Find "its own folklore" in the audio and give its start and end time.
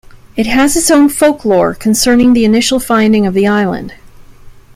0.75-1.75